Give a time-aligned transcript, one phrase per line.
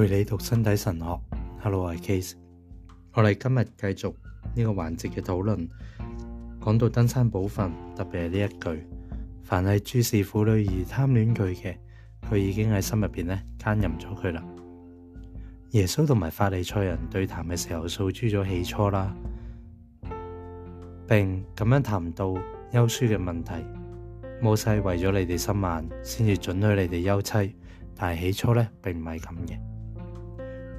[0.00, 1.06] 陪你读身体神学。
[1.58, 2.32] h e l l o 我系 Case。
[3.12, 3.64] 我哋今日
[3.94, 4.08] 继续
[4.54, 5.68] 呢个环节嘅讨论，
[6.64, 8.86] 讲到登山补训，特别系呢一句：
[9.42, 11.76] 凡系诸事妇女而贪恋佢嘅，
[12.26, 14.42] 佢已经喺心入边咧奸淫咗佢啦。
[15.72, 19.14] 耶稣同埋法利赛人对谈嘅时候，诉诸咗起初啦，
[21.06, 22.34] 并咁样谈到
[22.72, 23.52] 休书嘅问题。
[24.40, 27.54] 摩西为咗你哋心眼，先至准许你哋休妻，
[27.94, 29.60] 但系起初咧，并唔系咁嘅。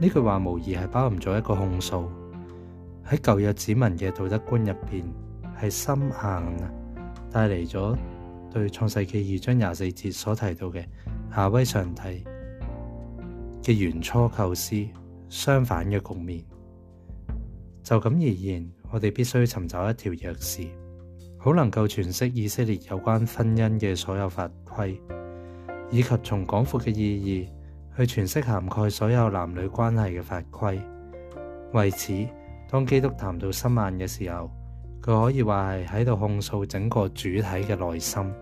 [0.02, 2.05] 呢句話無疑係包含咗一個控訴，
[3.08, 5.04] 喺舊約子民嘅道德觀入邊
[5.55, 6.58] 係深硬，
[7.32, 7.96] 帶嚟咗
[8.52, 10.84] 對創世纪二章廿四節所提到嘅
[11.32, 12.02] 夏威上帝
[13.62, 14.84] 嘅原初構思
[15.30, 16.44] 相反嘅局面。
[17.84, 20.68] 就咁而言，我哋必須尋找一條弱線，
[21.38, 24.98] 好能夠傳釋以色列有關婚姻嘅所有法規，
[25.91, 27.60] 以及從廣闊嘅意義。
[27.98, 30.79] 去全息涵盖所有男女关系嘅法规。
[31.74, 32.13] 为此，
[32.70, 34.49] 当基督谈到深暗嘅时候，
[35.02, 38.34] 佢可以话系喺度控诉整个主体嘅内心，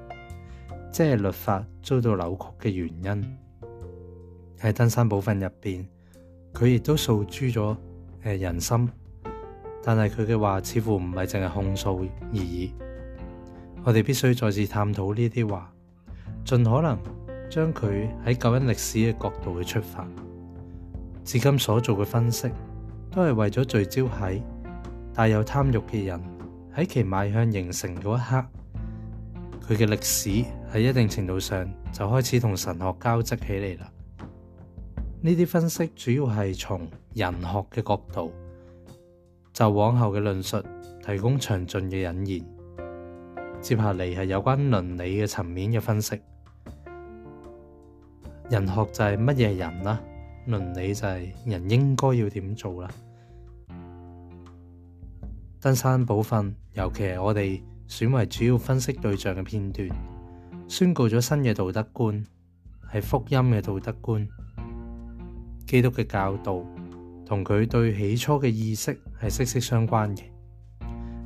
[0.91, 3.37] 即系律法遭到扭曲嘅原因。
[4.59, 5.87] 喺登山部分入边，
[6.53, 7.75] 佢亦都诉诸咗
[8.23, 8.89] 诶人心，
[9.83, 12.71] 但系佢嘅话似乎唔系净系控诉而已。
[13.83, 15.71] 我哋必须再次探讨呢啲话，
[16.45, 17.18] 尽可能。
[17.49, 20.07] 将佢喺旧恩历史嘅角度去出发，
[21.23, 22.47] 至今所做嘅分析，
[23.09, 24.39] 都系为咗聚焦喺
[25.15, 26.21] 带有贪欲嘅人
[26.75, 28.45] 喺其迈向形成嗰一刻，
[29.73, 30.29] 佢嘅历史
[30.71, 33.91] 喺一定程度上就开始同神学交织起嚟啦。
[35.21, 38.31] 呢啲分析主要系从人学嘅角度，
[39.53, 40.63] 就往后嘅论述
[41.03, 42.45] 提供详尽嘅引言。
[43.59, 46.15] 接下嚟系有关伦理嘅层面嘅分析。
[48.49, 49.99] 人学就系乜嘢人啦，
[50.47, 52.89] 伦理就系人应该要点做啦。
[55.61, 59.87] 登山部分，尤其系我哋选为主要分析对象嘅片段，
[60.67, 62.23] 宣告咗新嘅道德观，
[62.91, 64.27] 系福音嘅道德观，
[65.67, 66.65] 基督嘅教导
[67.27, 70.23] 同佢对起初嘅意识系息息相关嘅，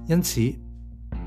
[0.09, 0.41] 因此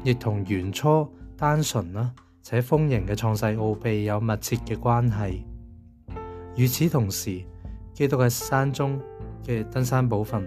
[0.05, 2.13] 亦同原初单纯啦
[2.43, 5.43] 且丰盈嘅创世奥秘有密切嘅关系。
[6.57, 7.43] 与此同时，
[7.93, 8.99] 基督喺山中
[9.45, 10.41] 嘅登山宝训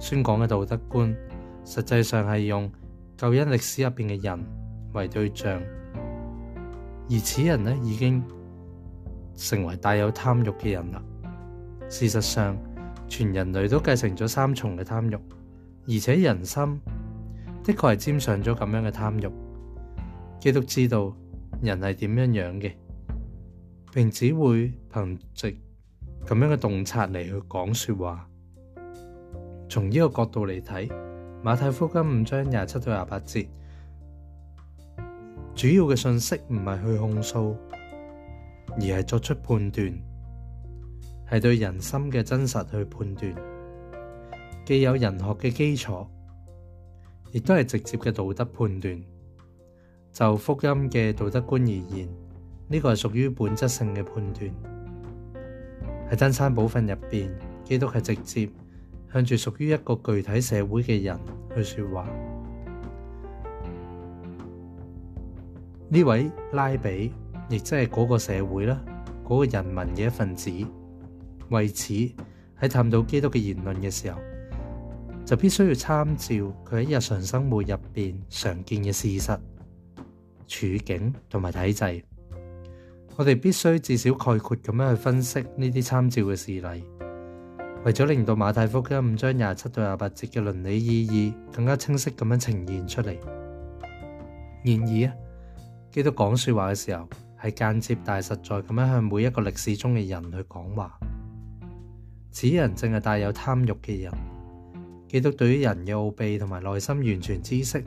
[0.00, 1.14] 宣讲嘅道德观，
[1.62, 2.70] 实际上系用
[3.18, 4.46] 旧因历史入边嘅人
[4.94, 5.60] 为对象，
[7.10, 8.24] 而此人呢已经
[9.36, 11.02] 成为带有贪欲嘅人啦。
[11.90, 12.56] 事实上，
[13.06, 15.14] 全人类都继承咗三重嘅贪欲，
[15.86, 16.80] 而且人心
[17.62, 19.30] 的确系沾上咗咁样嘅贪欲。
[20.40, 21.14] 基督知道
[21.60, 22.72] 人系点样样嘅。
[23.94, 25.54] 并只会凭藉
[26.26, 28.26] 咁样嘅洞察嚟去讲说话。
[29.68, 30.88] 从呢个角度嚟睇，
[31.42, 33.42] 《马太福音》五章廿七到廿八节，
[35.54, 37.54] 主要嘅信息唔系去控诉，
[38.76, 39.94] 而系作出判断，
[41.30, 43.34] 系对人心嘅真实去判断，
[44.64, 46.06] 既有人学嘅基础，
[47.30, 48.98] 亦都系直接嘅道德判断。
[50.12, 52.21] 就福音嘅道德观而言。
[52.72, 54.50] 呢個係屬於本質性嘅判斷，
[56.10, 57.28] 喺登山保訓入邊，
[57.64, 58.48] 基督係直接
[59.12, 61.18] 向住屬於一個具體社會嘅人
[61.54, 62.08] 去说話。
[65.90, 67.12] 呢位拉比，
[67.50, 68.82] 亦即係嗰個社會啦，
[69.22, 70.50] 嗰個人民嘅一份子，
[71.50, 71.92] 為此
[72.58, 74.18] 喺探討基督嘅言論嘅時候，
[75.26, 79.38] 就必須要參照佢喺日常生活入邊常見嘅事實、
[80.46, 82.02] 處境同埋體制。
[83.16, 86.84] 我哋必須至少概括咁樣去分析呢啲參照嘅事例，
[87.84, 93.18] 為咗令到馬太福音五章廿七到廿八節嘅倫理意義更加清晰咁樣呈現出嚟。
[94.64, 95.12] 然而啊，
[95.90, 97.06] 基督講说話嘅時候
[97.38, 100.98] 係間接但係實在咁樣向每一個歷史中嘅人去講話。
[102.30, 104.10] 此人正係帶有貪欲嘅人。
[105.06, 107.84] 基督對於人嘅奥秘同埋內心完全知识，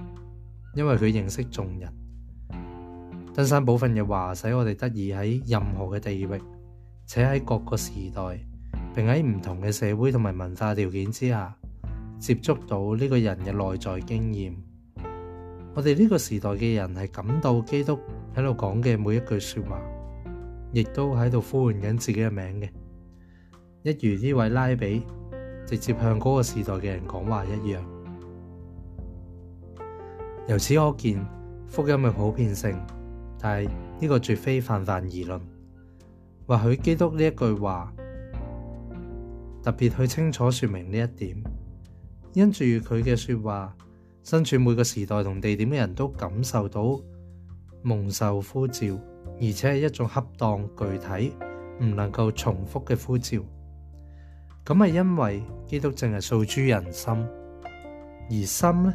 [0.75, 1.92] 因為佢認識眾人。
[3.35, 6.29] 登山補訓嘅話，使我哋得以喺任何嘅地域，
[7.05, 8.39] 且喺各個時代，
[8.95, 11.53] 並喺唔同嘅社會同埋文化條件之下，
[12.17, 14.53] 接觸到呢個人嘅內在經驗。
[15.73, 17.99] 我哋呢個時代嘅人係感到基督
[18.33, 19.81] 喺度講嘅每一句说話，
[20.71, 22.69] 亦都喺度呼喚緊自己嘅名嘅，
[23.83, 25.03] 一如呢位拉比
[25.67, 27.79] 直接向嗰個時代嘅人講話一樣。
[30.47, 31.25] 由此可見
[31.67, 32.73] 福音嘅普遍性。
[33.39, 33.69] 但系
[34.01, 35.39] 呢个绝非泛泛而论，
[36.47, 37.93] 或许基督呢一句话
[39.63, 41.35] 特别去清楚说明呢一点。
[42.33, 43.73] 因住佢嘅说话，
[44.23, 46.99] 身处每个时代同地点嘅人都感受到
[47.81, 48.87] 蒙受呼召，
[49.39, 51.33] 而且系一种恰当具体
[51.81, 53.39] 唔能够重复嘅呼召。
[54.65, 58.93] 咁系因为基督净系诉诸人心，而心呢，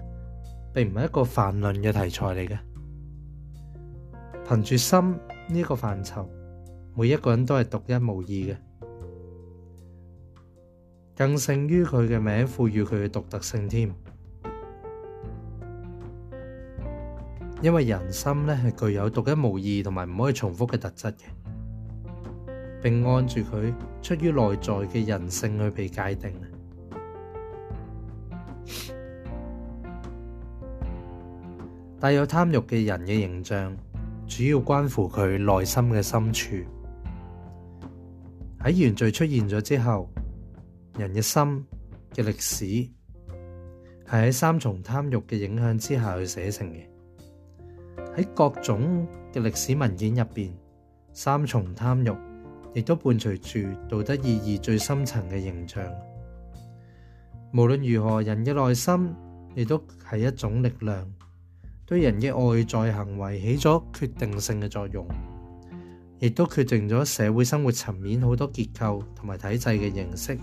[0.75, 2.59] 并唔系一个泛论嘅题材嚟嘅。
[4.51, 5.17] 凭住心
[5.47, 6.29] 呢个范畴，
[6.97, 8.57] 每一个人都系独一无二嘅，
[11.15, 13.89] 更胜于佢嘅名赋予佢嘅独特性添。
[17.63, 26.35] 因为人心咧系具有独一无二同埋唔可以重复嘅特质嘅，并按住佢出于内在嘅人性去被界定，
[32.01, 33.77] 带有贪欲嘅人嘅形象。
[34.31, 36.55] 主要關乎佢內心嘅深處，
[38.61, 40.09] 喺原罪出現咗之後，
[40.97, 41.43] 人嘅心
[42.15, 42.65] 嘅歷史
[44.09, 46.87] 係喺三重貪欲嘅影響之下去寫成嘅。
[48.17, 50.57] 喺各種嘅歷史文件入边，
[51.13, 52.17] 三重貪欲
[52.79, 55.83] 亦都伴隨住道德意義最深層嘅形象。
[57.53, 59.13] 無論如何，人嘅內心
[59.57, 59.77] 亦都
[60.09, 61.13] 係一種力量。
[61.91, 65.05] 对人嘅外在行为起咗决定性嘅作用，
[66.21, 70.39] 亦都决定咗社会生活层面好多结构同埋体制嘅形式。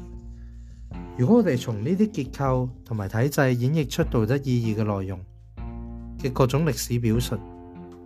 [1.17, 5.17] 如果我哋从呢啲结构同埋体制演绎出道德意义嘅内容
[6.21, 7.37] 嘅各种历史表述，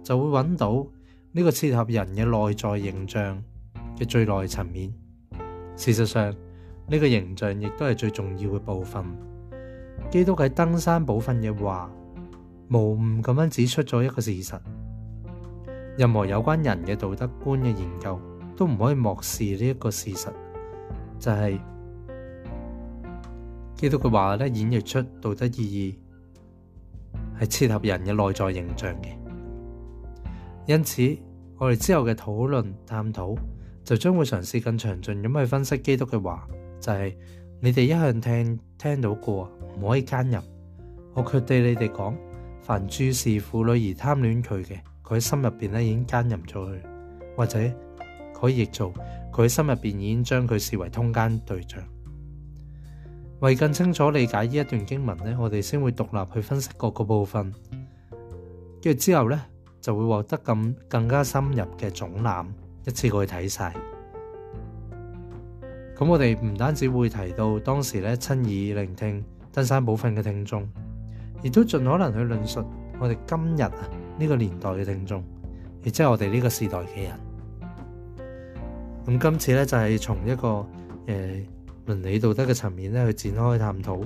[0.04, 0.86] 就会揾到
[1.32, 3.44] 呢个切合人嘅内在形象
[3.98, 4.94] 嘅最内层面。
[5.76, 6.32] 事实上，
[6.88, 9.04] 呢个形象亦都系最重要嘅部分。
[10.12, 11.92] 基督喺登山宝训嘅话。
[12.72, 14.54] 无误咁样指出咗一个事实，
[15.98, 18.18] 任何有关人嘅道德观嘅研究
[18.56, 20.30] 都唔可以漠视呢一个事实，
[21.20, 21.60] 就系
[23.76, 26.00] 基督嘅话咧演绎出道德意义
[27.42, 29.12] 系切合人嘅内在形象嘅。
[30.66, 31.18] 因此，
[31.58, 33.36] 我哋之后嘅讨论探讨
[33.84, 36.48] 就将会尝试更详尽咁去分析基督嘅话，
[36.80, 37.18] 就系
[37.60, 39.52] 你哋一向听听到过
[39.82, 40.40] 唔可以奸淫，
[41.14, 42.16] 我却对你哋讲。
[42.64, 46.76] 凡注事妇女而貪戀佢嘅，佢心入边咧已經奸淫咗佢；
[47.36, 47.60] 或者
[48.36, 48.94] 佢亦做，
[49.34, 51.82] 佢心入边已經將佢視為通奸對象。
[53.40, 57.52] 為更清楚理解呢一段經文咧，我哋先會獨立去分析各個部分，
[58.84, 59.40] 跟住之後咧
[59.82, 62.46] 就會獲得咁更加深入嘅總覽，
[62.86, 63.74] 一次過去睇晒。
[65.98, 70.70] 咁我哋唔單止會提到當時咧親耳聆聽登山補訓嘅聽眾。
[71.44, 72.64] 亦都盡可能去論述
[73.00, 73.72] 我哋今日啊
[74.20, 75.24] 呢個年代嘅聽眾，
[75.84, 77.20] 亦即係我哋呢個時代嘅人。
[79.08, 80.66] 咁今次咧就係從一個誒
[81.88, 84.04] 倫理道德嘅層面咧去展開探討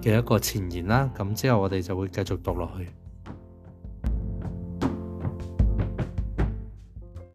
[0.00, 1.10] 嘅一個前言啦。
[1.16, 2.86] 咁之後我哋就會繼續讀落去。